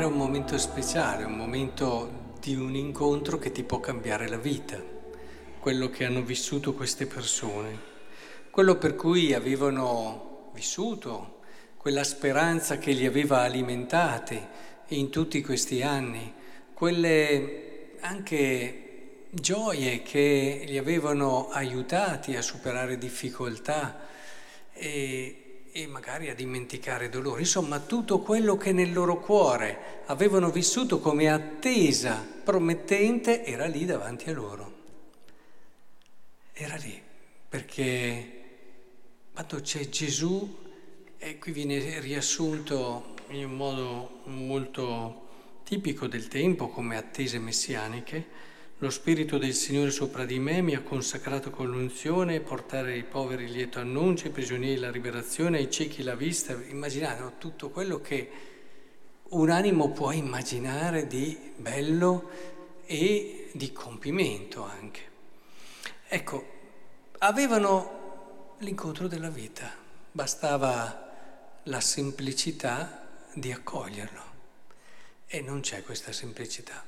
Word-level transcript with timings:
era 0.00 0.08
un 0.08 0.16
momento 0.16 0.56
speciale, 0.56 1.24
un 1.24 1.36
momento 1.36 2.32
di 2.40 2.54
un 2.54 2.74
incontro 2.74 3.36
che 3.36 3.52
ti 3.52 3.62
può 3.64 3.80
cambiare 3.80 4.30
la 4.30 4.38
vita, 4.38 4.82
quello 5.58 5.90
che 5.90 6.06
hanno 6.06 6.22
vissuto 6.22 6.72
queste 6.72 7.04
persone, 7.04 7.78
quello 8.48 8.76
per 8.76 8.96
cui 8.96 9.34
avevano 9.34 10.52
vissuto, 10.54 11.40
quella 11.76 12.02
speranza 12.02 12.78
che 12.78 12.92
li 12.92 13.04
aveva 13.04 13.40
alimentati 13.40 14.40
in 14.88 15.10
tutti 15.10 15.42
questi 15.42 15.82
anni, 15.82 16.32
quelle 16.72 17.96
anche 18.00 19.26
gioie 19.28 20.00
che 20.00 20.64
li 20.66 20.78
avevano 20.78 21.50
aiutati 21.50 22.36
a 22.36 22.42
superare 22.42 22.96
difficoltà 22.96 24.00
e 24.72 25.49
e 25.72 25.86
magari 25.86 26.28
a 26.28 26.34
dimenticare 26.34 27.08
dolore, 27.08 27.40
insomma 27.40 27.78
tutto 27.78 28.20
quello 28.20 28.56
che 28.56 28.72
nel 28.72 28.92
loro 28.92 29.20
cuore 29.20 30.02
avevano 30.06 30.50
vissuto 30.50 30.98
come 30.98 31.30
attesa 31.30 32.26
promettente 32.42 33.44
era 33.44 33.66
lì 33.66 33.84
davanti 33.84 34.30
a 34.30 34.32
loro. 34.32 34.78
Era 36.52 36.76
lì, 36.76 37.00
perché 37.48 38.40
quando 39.32 39.60
c'è 39.60 39.88
Gesù, 39.88 40.58
e 41.16 41.38
qui 41.38 41.52
viene 41.52 42.00
riassunto 42.00 43.14
in 43.28 43.44
un 43.44 43.56
modo 43.56 44.20
molto 44.24 45.28
tipico 45.64 46.06
del 46.06 46.28
tempo 46.28 46.68
come 46.68 46.96
attese 46.96 47.38
messianiche, 47.38 48.26
lo 48.80 48.88
Spirito 48.88 49.36
del 49.36 49.52
Signore 49.52 49.90
sopra 49.90 50.24
di 50.24 50.38
me 50.38 50.62
mi 50.62 50.74
ha 50.74 50.80
consacrato 50.80 51.50
con 51.50 51.66
l'unzione, 51.66 52.40
portare 52.40 52.92
ai 52.92 53.04
poveri 53.04 53.44
il 53.44 53.50
lieto 53.50 53.78
annuncio, 53.78 54.24
ai 54.24 54.32
prigionieri 54.32 54.80
la 54.80 54.88
liberazione, 54.88 55.58
ai 55.58 55.70
ciechi 55.70 56.02
la 56.02 56.14
vista. 56.14 56.54
Immaginate 56.54 57.20
no? 57.20 57.34
tutto 57.36 57.68
quello 57.68 58.00
che 58.00 58.30
un 59.28 59.50
animo 59.50 59.90
può 59.90 60.12
immaginare 60.12 61.06
di 61.06 61.38
bello 61.56 62.30
e 62.86 63.50
di 63.52 63.70
compimento 63.70 64.64
anche. 64.64 65.00
Ecco, 66.08 66.46
avevano 67.18 68.54
l'incontro 68.60 69.08
della 69.08 69.28
vita, 69.28 69.74
bastava 70.10 71.60
la 71.64 71.80
semplicità 71.80 73.06
di 73.34 73.52
accoglierlo 73.52 74.22
e 75.26 75.42
non 75.42 75.60
c'è 75.60 75.82
questa 75.82 76.12
semplicità. 76.12 76.82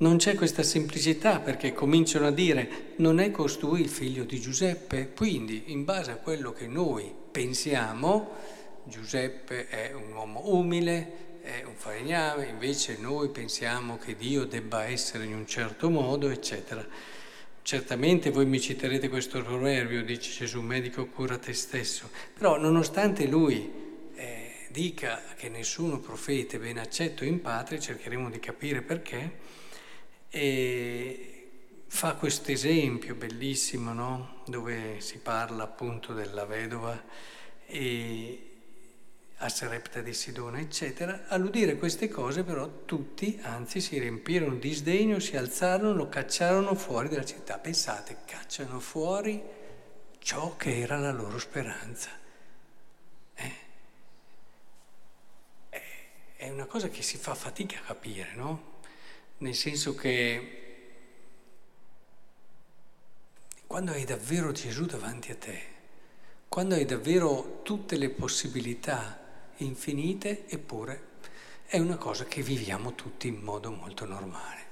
Non 0.00 0.18
c'è 0.18 0.36
questa 0.36 0.62
semplicità 0.62 1.40
perché 1.40 1.72
cominciano 1.72 2.28
a 2.28 2.30
dire 2.30 2.92
non 2.98 3.18
è 3.18 3.32
costui 3.32 3.80
il 3.80 3.88
figlio 3.88 4.22
di 4.22 4.40
Giuseppe, 4.40 5.12
quindi 5.12 5.64
in 5.72 5.84
base 5.84 6.12
a 6.12 6.16
quello 6.16 6.52
che 6.52 6.68
noi 6.68 7.12
pensiamo, 7.32 8.30
Giuseppe 8.84 9.66
è 9.66 9.92
un 9.92 10.12
uomo 10.12 10.54
umile, 10.54 11.40
è 11.42 11.64
un 11.66 11.74
falegname, 11.74 12.46
invece 12.46 12.98
noi 13.00 13.30
pensiamo 13.30 13.98
che 13.98 14.14
Dio 14.14 14.44
debba 14.44 14.84
essere 14.84 15.24
in 15.24 15.34
un 15.34 15.48
certo 15.48 15.90
modo, 15.90 16.28
eccetera. 16.28 16.86
Certamente 17.62 18.30
voi 18.30 18.46
mi 18.46 18.60
citerete 18.60 19.08
questo 19.08 19.42
proverbio, 19.42 20.04
dice 20.04 20.30
Gesù, 20.30 20.60
medico 20.60 21.06
cura 21.06 21.38
te 21.38 21.52
stesso, 21.52 22.08
però 22.34 22.56
nonostante 22.56 23.26
lui 23.26 23.68
eh, 24.14 24.52
dica 24.70 25.20
che 25.36 25.48
nessuno 25.48 25.98
profeta 25.98 26.56
è 26.56 26.60
ben 26.60 26.78
accetto 26.78 27.24
in 27.24 27.40
patria, 27.40 27.80
cercheremo 27.80 28.30
di 28.30 28.38
capire 28.38 28.80
perché, 28.80 29.66
e 30.30 31.84
fa 31.86 32.14
questo 32.14 32.50
esempio 32.52 33.14
bellissimo, 33.14 33.92
no? 33.92 34.42
dove 34.46 35.00
si 35.00 35.18
parla 35.18 35.64
appunto 35.64 36.12
della 36.12 36.44
vedova 36.44 37.02
e 37.66 38.48
a 39.40 39.48
Serepta 39.48 40.00
di 40.00 40.12
Sidona, 40.12 40.58
eccetera. 40.58 41.26
All'udire 41.28 41.76
queste 41.76 42.08
cose 42.08 42.42
però 42.42 42.84
tutti, 42.84 43.38
anzi, 43.42 43.80
si 43.80 43.98
riempirono 43.98 44.56
di 44.56 44.72
sdegno, 44.72 45.20
si 45.20 45.36
alzarono, 45.36 45.94
lo 45.94 46.08
cacciarono 46.08 46.74
fuori 46.74 47.08
dalla 47.08 47.24
città. 47.24 47.58
Pensate, 47.58 48.18
cacciano 48.24 48.80
fuori 48.80 49.40
ciò 50.18 50.56
che 50.56 50.80
era 50.80 50.98
la 50.98 51.12
loro 51.12 51.38
speranza. 51.38 52.10
Eh? 53.34 53.52
È 56.36 56.48
una 56.50 56.66
cosa 56.66 56.88
che 56.88 57.02
si 57.02 57.16
fa 57.16 57.34
fatica 57.34 57.78
a 57.78 57.82
capire, 57.82 58.34
no? 58.34 58.76
Nel 59.38 59.54
senso 59.54 59.94
che 59.94 60.54
quando 63.66 63.92
hai 63.92 64.04
davvero 64.04 64.50
Gesù 64.52 64.86
davanti 64.86 65.30
a 65.30 65.36
te, 65.36 65.62
quando 66.48 66.74
hai 66.74 66.84
davvero 66.84 67.60
tutte 67.62 67.96
le 67.96 68.08
possibilità 68.08 69.52
infinite, 69.58 70.48
eppure 70.48 71.06
è 71.66 71.78
una 71.78 71.96
cosa 71.96 72.24
che 72.24 72.42
viviamo 72.42 72.94
tutti 72.94 73.28
in 73.28 73.40
modo 73.42 73.70
molto 73.70 74.06
normale, 74.06 74.64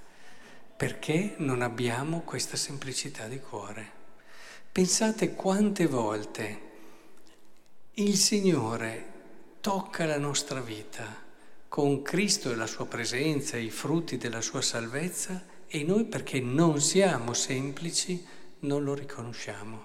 perché 0.77 1.35
non 1.39 1.61
abbiamo 1.63 2.23
questa 2.23 2.57
semplicità 2.57 3.29
di 3.29 3.39
cuore. 3.39 3.93
Pensate 4.73 5.35
quante 5.35 5.87
volte 5.87 6.61
il 7.95 8.17
Signore 8.17 9.13
tocca 9.61 10.07
la 10.07 10.19
nostra 10.19 10.61
vita 10.61 11.26
con 11.77 12.01
Cristo 12.01 12.51
e 12.51 12.55
la 12.55 12.67
sua 12.67 12.87
presenza, 12.87 13.59
i 13.59 13.69
frutti 13.69 14.17
della 14.17 14.41
sua 14.41 14.63
salvezza 14.63 15.45
e 15.67 15.85
noi 15.85 16.07
perché 16.07 16.41
non 16.41 16.81
siamo 16.81 17.35
semplici 17.35 18.25
non 18.61 18.83
lo 18.83 18.95
riconosciamo. 18.95 19.85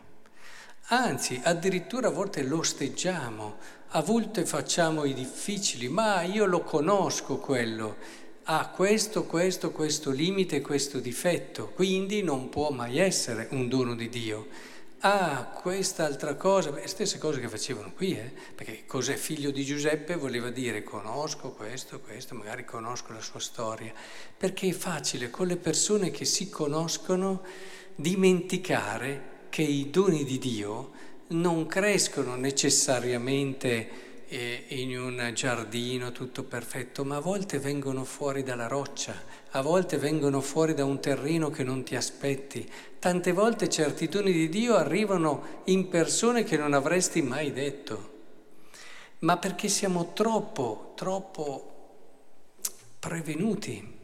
Anzi, 0.86 1.42
addirittura 1.44 2.08
a 2.08 2.12
volte 2.12 2.44
lo 2.44 2.60
osteggiamo, 2.60 3.58
a 3.90 4.02
volte 4.04 4.46
facciamo 4.46 5.04
i 5.04 5.14
difficili, 5.14 5.90
ma 5.90 6.22
io 6.22 6.46
lo 6.46 6.62
conosco 6.62 7.40
quello, 7.40 7.98
ha 8.44 8.70
questo, 8.70 9.26
questo, 9.26 9.72
questo 9.72 10.12
limite, 10.12 10.62
questo 10.62 11.02
difetto, 11.02 11.72
quindi 11.76 12.24
non 12.24 12.48
può 12.48 12.70
mai 12.70 13.00
essere 13.00 13.50
un 13.52 13.68
dono 13.68 13.96
di 13.96 14.08
Dio. 14.08 14.48
Ah, 15.04 15.46
quest'altra 15.46 16.36
cosa, 16.36 16.70
beh, 16.72 16.86
stesse 16.86 17.18
cose 17.18 17.40
che 17.40 17.50
facevano 17.50 17.92
qui, 17.92 18.16
eh? 18.16 18.32
perché 18.54 18.84
cos'è 18.86 19.16
figlio 19.16 19.50
di 19.50 19.66
Giuseppe? 19.66 20.16
Voleva 20.16 20.52
dire 20.52 20.84
conosco 20.84 21.54
questo, 21.54 22.00
questo, 22.00 22.36
magari 22.36 22.66
conosco 22.66 23.12
la 23.12 23.20
sua 23.20 23.40
storia, 23.40 23.92
perché 24.38 24.70
è 24.70 24.74
facile 24.74 25.32
con 25.32 25.48
le 25.48 25.58
persone 25.58 26.12
che 26.12 26.24
si 26.26 26.50
conoscono 26.50 27.42
dimenticare 27.96 29.48
che 29.50 29.64
i 29.64 29.90
doni 29.90 30.24
di 30.24 30.38
Dio 30.38 30.92
non 31.30 31.66
crescono 31.66 32.36
necessariamente 32.36 34.11
in 34.34 34.98
un 34.98 35.32
giardino 35.34 36.12
tutto 36.12 36.44
perfetto, 36.44 37.04
ma 37.04 37.18
a 37.18 37.20
volte 37.22 37.60
vengono 37.60 38.06
fuori 38.06 38.44
dalla 38.44 38.68
roccia, 38.68 39.14
a 39.52 39.62
volte 39.62 39.98
vengono 39.98 40.40
fuori 40.40 40.74
da 40.74 40.86
un 40.86 41.02
terreno 41.02 41.50
che 41.50 41.64
non 41.64 41.84
ti 41.84 41.96
aspetti. 41.96 42.70
Tante 42.98 43.34
volte 43.34 43.68
certi 43.68 44.08
doni 44.08 44.32
di 44.32 44.48
Dio 44.48 44.76
arrivano 44.76 45.62
in 45.66 45.90
persone 45.90 46.44
che 46.44 46.56
non 46.56 46.74
avresti 46.74 47.22
mai 47.22 47.52
detto, 47.52 48.10
ma 49.20 49.38
perché 49.38 49.68
siamo 49.68 50.14
troppo, 50.14 50.94
troppo 50.96 51.68
prevenuti. 53.00 54.00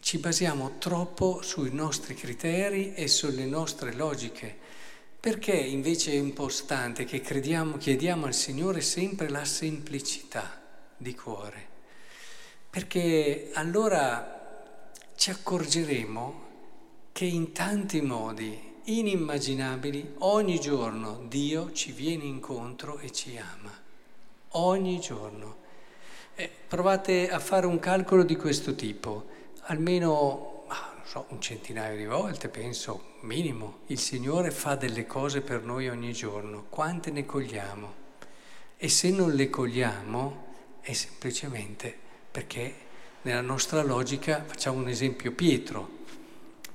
Ci 0.00 0.18
basiamo 0.18 0.76
troppo 0.78 1.42
sui 1.42 1.70
nostri 1.70 2.14
criteri 2.14 2.94
e 2.94 3.08
sulle 3.08 3.44
nostre 3.44 3.92
logiche 3.92 4.56
perché 5.20 5.52
invece 5.52 6.12
è 6.12 6.14
importante 6.14 7.04
che 7.04 7.20
crediamo, 7.20 7.76
chiediamo 7.76 8.26
al 8.26 8.34
Signore 8.34 8.80
sempre 8.80 9.28
la 9.28 9.44
semplicità 9.44 10.60
di 10.96 11.14
cuore? 11.14 11.66
Perché 12.70 13.50
allora 13.54 14.62
ci 15.16 15.30
accorgeremo 15.30 16.46
che 17.10 17.24
in 17.24 17.50
tanti 17.50 18.00
modi 18.00 18.76
inimmaginabili 18.84 20.14
ogni 20.18 20.60
giorno 20.60 21.24
Dio 21.26 21.72
ci 21.72 21.90
viene 21.90 22.24
incontro 22.24 22.98
e 22.98 23.10
ci 23.10 23.36
ama. 23.36 23.72
Ogni 24.50 25.00
giorno. 25.00 25.56
Eh, 26.36 26.48
provate 26.68 27.28
a 27.28 27.40
fare 27.40 27.66
un 27.66 27.80
calcolo 27.80 28.22
di 28.22 28.36
questo 28.36 28.76
tipo, 28.76 29.26
almeno 29.62 30.57
so, 31.08 31.24
un 31.30 31.40
centinaio 31.40 31.96
di 31.96 32.04
volte, 32.04 32.50
penso, 32.50 33.14
minimo, 33.20 33.78
il 33.86 33.98
Signore 33.98 34.50
fa 34.50 34.74
delle 34.74 35.06
cose 35.06 35.40
per 35.40 35.62
noi 35.62 35.88
ogni 35.88 36.12
giorno. 36.12 36.66
Quante 36.68 37.10
ne 37.10 37.24
cogliamo? 37.24 37.94
E 38.76 38.88
se 38.90 39.10
non 39.10 39.32
le 39.32 39.48
cogliamo 39.48 40.44
è 40.82 40.92
semplicemente 40.92 41.96
perché 42.30 42.74
nella 43.22 43.40
nostra 43.40 43.82
logica, 43.82 44.44
facciamo 44.46 44.76
un 44.76 44.88
esempio, 44.88 45.32
Pietro. 45.32 45.96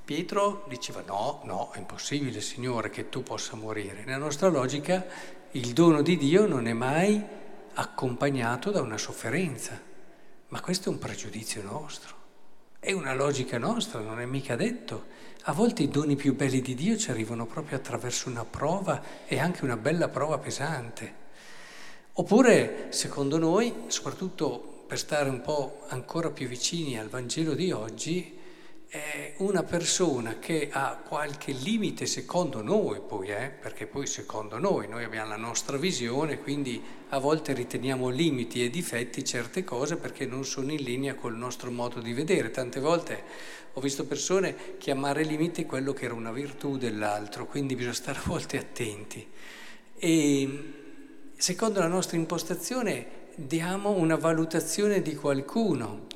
Pietro 0.04 0.64
diceva 0.68 1.02
no, 1.06 1.42
no, 1.44 1.70
è 1.70 1.78
impossibile 1.78 2.40
Signore 2.40 2.90
che 2.90 3.08
tu 3.08 3.22
possa 3.22 3.54
morire. 3.54 4.02
Nella 4.02 4.18
nostra 4.18 4.48
logica 4.48 5.06
il 5.52 5.72
dono 5.72 6.02
di 6.02 6.16
Dio 6.16 6.44
non 6.48 6.66
è 6.66 6.72
mai 6.72 7.22
accompagnato 7.74 8.72
da 8.72 8.80
una 8.80 8.98
sofferenza, 8.98 9.80
ma 10.48 10.60
questo 10.60 10.88
è 10.88 10.92
un 10.92 10.98
pregiudizio 10.98 11.62
nostro. 11.62 12.23
È 12.84 12.92
una 12.92 13.14
logica 13.14 13.56
nostra, 13.56 14.00
non 14.00 14.20
è 14.20 14.26
mica 14.26 14.56
detto. 14.56 15.06
A 15.44 15.54
volte 15.54 15.82
i 15.82 15.88
doni 15.88 16.16
più 16.16 16.34
belli 16.34 16.60
di 16.60 16.74
Dio 16.74 16.98
ci 16.98 17.10
arrivano 17.10 17.46
proprio 17.46 17.78
attraverso 17.78 18.28
una 18.28 18.44
prova 18.44 19.02
e 19.24 19.38
anche 19.38 19.64
una 19.64 19.78
bella 19.78 20.08
prova 20.08 20.36
pesante. 20.36 21.14
Oppure, 22.12 22.88
secondo 22.90 23.38
noi, 23.38 23.72
soprattutto 23.86 24.84
per 24.86 24.98
stare 24.98 25.30
un 25.30 25.40
po' 25.40 25.84
ancora 25.88 26.28
più 26.28 26.46
vicini 26.46 26.98
al 26.98 27.08
Vangelo 27.08 27.54
di 27.54 27.72
oggi, 27.72 28.36
una 29.38 29.64
persona 29.64 30.38
che 30.38 30.68
ha 30.70 30.96
qualche 30.96 31.50
limite 31.50 32.06
secondo 32.06 32.62
noi 32.62 33.00
poi, 33.00 33.28
eh? 33.28 33.50
perché 33.50 33.86
poi 33.86 34.06
secondo 34.06 34.58
noi, 34.58 34.86
noi 34.86 35.02
abbiamo 35.02 35.30
la 35.30 35.36
nostra 35.36 35.76
visione, 35.76 36.38
quindi 36.38 36.80
a 37.08 37.18
volte 37.18 37.52
riteniamo 37.54 38.08
limiti 38.08 38.64
e 38.64 38.70
difetti 38.70 39.24
certe 39.24 39.64
cose 39.64 39.96
perché 39.96 40.26
non 40.26 40.44
sono 40.44 40.70
in 40.70 40.82
linea 40.82 41.14
col 41.16 41.36
nostro 41.36 41.72
modo 41.72 42.00
di 42.00 42.12
vedere. 42.12 42.52
Tante 42.52 42.78
volte 42.78 43.22
ho 43.72 43.80
visto 43.80 44.06
persone 44.06 44.76
chiamare 44.78 45.24
limiti 45.24 45.66
quello 45.66 45.92
che 45.92 46.04
era 46.04 46.14
una 46.14 46.30
virtù 46.32 46.76
dell'altro, 46.76 47.46
quindi 47.46 47.74
bisogna 47.74 47.94
stare 47.94 48.18
a 48.18 48.24
volte 48.26 48.58
attenti. 48.58 49.26
E 49.96 50.72
secondo 51.36 51.80
la 51.80 51.88
nostra 51.88 52.16
impostazione 52.16 53.22
diamo 53.34 53.90
una 53.90 54.16
valutazione 54.16 55.02
di 55.02 55.16
qualcuno 55.16 56.06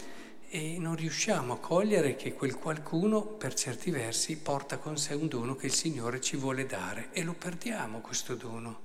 e 0.50 0.78
non 0.78 0.96
riusciamo 0.96 1.54
a 1.54 1.58
cogliere 1.58 2.16
che 2.16 2.32
quel 2.32 2.56
qualcuno, 2.56 3.22
per 3.22 3.52
certi 3.54 3.90
versi, 3.90 4.36
porta 4.36 4.78
con 4.78 4.96
sé 4.96 5.14
un 5.14 5.28
dono 5.28 5.56
che 5.56 5.66
il 5.66 5.72
Signore 5.72 6.20
ci 6.20 6.36
vuole 6.36 6.64
dare 6.64 7.08
e 7.12 7.22
lo 7.22 7.34
perdiamo 7.34 8.00
questo 8.00 8.34
dono, 8.34 8.80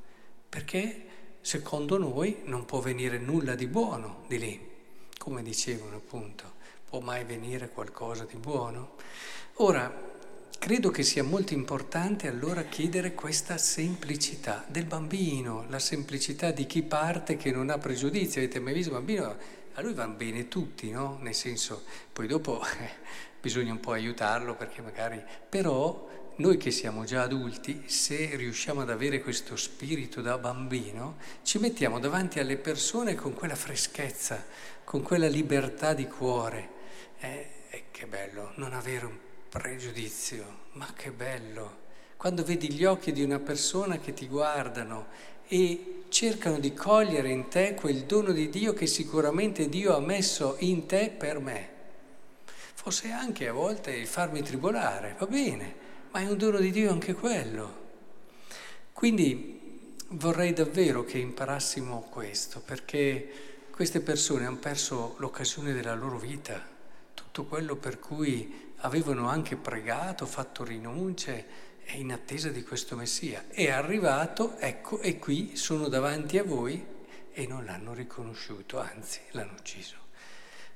perché 0.49 1.05
secondo 1.39 1.97
noi 1.97 2.41
non 2.45 2.65
può 2.65 2.79
venire 2.79 3.17
nulla 3.17 3.55
di 3.55 3.67
buono 3.67 4.23
di 4.27 4.39
lì, 4.39 4.69
come 5.17 5.41
dicevano 5.41 5.95
appunto, 5.95 6.51
può 6.89 6.99
mai 6.99 7.23
venire 7.23 7.69
qualcosa 7.69 8.25
di 8.25 8.35
buono? 8.35 8.95
Ora, 9.55 10.11
credo 10.59 10.89
che 10.91 11.03
sia 11.03 11.23
molto 11.23 11.53
importante 11.53 12.27
allora 12.27 12.63
chiedere 12.63 13.13
questa 13.13 13.57
semplicità 13.57 14.65
del 14.67 14.85
bambino, 14.85 15.65
la 15.69 15.79
semplicità 15.79 16.51
di 16.51 16.65
chi 16.65 16.83
parte 16.83 17.37
che 17.37 17.51
non 17.51 17.69
ha 17.69 17.77
pregiudizi. 17.77 18.39
Avete 18.39 18.59
mai 18.59 18.73
visto 18.73 18.91
un 18.91 18.97
bambino? 18.97 19.61
A 19.73 19.81
lui 19.81 19.93
vanno 19.93 20.15
bene 20.15 20.47
tutti, 20.47 20.91
no? 20.91 21.17
Nel 21.21 21.33
senso, 21.33 21.83
poi 22.11 22.27
dopo 22.27 22.61
eh, 22.79 22.89
bisogna 23.41 23.71
un 23.71 23.79
po' 23.79 23.91
aiutarlo 23.91 24.55
perché 24.55 24.81
magari... 24.81 25.21
Però 25.49 26.09
noi 26.35 26.57
che 26.57 26.71
siamo 26.71 27.03
già 27.03 27.21
adulti, 27.21 27.83
se 27.85 28.35
riusciamo 28.35 28.81
ad 28.81 28.89
avere 28.89 29.21
questo 29.21 29.55
spirito 29.55 30.21
da 30.21 30.37
bambino, 30.39 31.17
ci 31.43 31.59
mettiamo 31.59 31.99
davanti 31.99 32.39
alle 32.39 32.57
persone 32.57 33.13
con 33.13 33.33
quella 33.33 33.55
freschezza, 33.55 34.43
con 34.83 35.03
quella 35.03 35.27
libertà 35.27 35.93
di 35.93 36.07
cuore. 36.07 36.69
Eh, 37.19 37.49
eh, 37.69 37.83
che 37.91 38.07
bello 38.07 38.51
non 38.55 38.73
avere 38.73 39.05
un 39.05 39.17
pregiudizio, 39.49 40.61
ma 40.73 40.87
che 40.95 41.11
bello. 41.11 41.81
Quando 42.17 42.43
vedi 42.43 42.71
gli 42.71 42.85
occhi 42.85 43.11
di 43.11 43.21
una 43.21 43.39
persona 43.39 43.99
che 43.99 44.13
ti 44.13 44.27
guardano 44.27 45.07
e 45.53 46.05
cercano 46.09 46.57
di 46.57 46.73
cogliere 46.73 47.29
in 47.29 47.47
te 47.47 47.75
quel 47.75 48.05
dono 48.05 48.31
di 48.31 48.49
Dio 48.49 48.73
che 48.73 48.87
sicuramente 48.87 49.69
Dio 49.69 49.95
ha 49.95 49.99
messo 49.99 50.55
in 50.61 50.87
te 50.87 51.13
per 51.15 51.37
me. 51.37 51.69
Forse 52.73 53.11
anche 53.11 53.47
a 53.47 53.53
volte 53.53 54.03
farmi 54.07 54.41
tribolare, 54.41 55.15
va 55.19 55.27
bene, 55.27 55.75
ma 56.09 56.21
è 56.21 56.27
un 56.27 56.37
dono 56.37 56.57
di 56.57 56.71
Dio 56.71 56.91
anche 56.91 57.13
quello. 57.13 57.81
Quindi 58.93 59.93
vorrei 60.07 60.53
davvero 60.53 61.05
che 61.05 61.19
imparassimo 61.19 62.07
questo, 62.09 62.59
perché 62.59 63.67
queste 63.69 63.99
persone 63.99 64.47
hanno 64.47 64.57
perso 64.57 65.13
l'occasione 65.19 65.71
della 65.71 65.93
loro 65.93 66.17
vita, 66.17 66.59
tutto 67.13 67.45
quello 67.45 67.75
per 67.75 67.99
cui 67.99 68.71
avevano 68.77 69.29
anche 69.29 69.55
pregato, 69.55 70.25
fatto 70.25 70.63
rinunce 70.63 71.45
è 71.83 71.95
in 71.95 72.11
attesa 72.11 72.49
di 72.49 72.63
questo 72.63 72.95
Messia. 72.95 73.45
È 73.49 73.69
arrivato, 73.69 74.57
ecco, 74.57 74.99
e 75.01 75.19
qui 75.19 75.55
sono 75.55 75.87
davanti 75.87 76.37
a 76.37 76.43
voi 76.43 76.83
e 77.31 77.47
non 77.47 77.65
l'hanno 77.65 77.93
riconosciuto, 77.93 78.79
anzi 78.79 79.19
l'hanno 79.31 79.53
ucciso. 79.57 79.95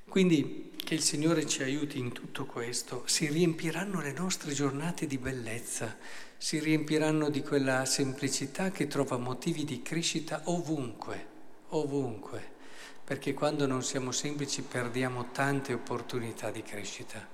Quindi 0.07 0.73
che 0.83 0.93
il 0.93 1.01
Signore 1.01 1.45
ci 1.45 1.63
aiuti 1.63 1.99
in 1.99 2.11
tutto 2.13 2.45
questo, 2.45 3.03
si 3.07 3.27
riempiranno 3.27 4.01
le 4.01 4.13
nostre 4.13 4.53
giornate 4.53 5.05
di 5.05 5.17
bellezza, 5.17 5.97
si 6.37 6.59
riempiranno 6.59 7.29
di 7.29 7.41
quella 7.41 7.83
semplicità 7.85 8.71
che 8.71 8.87
trova 8.87 9.17
motivi 9.17 9.65
di 9.65 9.81
crescita 9.81 10.41
ovunque, 10.45 11.25
ovunque, 11.69 12.55
perché 13.03 13.33
quando 13.33 13.65
non 13.65 13.83
siamo 13.83 14.11
semplici 14.11 14.61
perdiamo 14.61 15.31
tante 15.31 15.73
opportunità 15.73 16.51
di 16.51 16.63
crescita. 16.63 17.27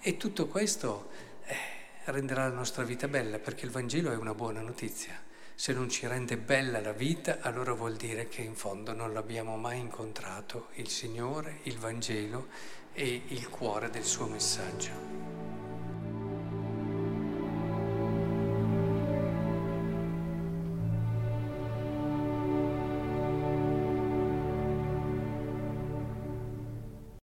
E 0.00 0.16
tutto 0.16 0.46
questo... 0.46 1.10
Eh, 1.44 1.81
renderà 2.06 2.48
la 2.48 2.54
nostra 2.54 2.84
vita 2.84 3.08
bella, 3.08 3.38
perché 3.38 3.64
il 3.64 3.70
Vangelo 3.70 4.12
è 4.12 4.16
una 4.16 4.34
buona 4.34 4.60
notizia. 4.60 5.20
Se 5.54 5.72
non 5.72 5.88
ci 5.88 6.06
rende 6.06 6.36
bella 6.36 6.80
la 6.80 6.92
vita, 6.92 7.38
allora 7.40 7.72
vuol 7.72 7.96
dire 7.96 8.28
che 8.28 8.42
in 8.42 8.54
fondo 8.54 8.92
non 8.92 9.12
l'abbiamo 9.12 9.56
mai 9.56 9.78
incontrato 9.78 10.68
il 10.74 10.88
Signore, 10.88 11.60
il 11.64 11.78
Vangelo 11.78 12.48
e 12.92 13.22
il 13.28 13.48
cuore 13.48 13.90
del 13.90 14.04
suo 14.04 14.26
messaggio. 14.26 15.41